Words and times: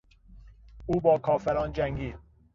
او 0.85 1.01
با 1.01 1.17
کافران 1.17 1.71
جنگید. 1.73 2.15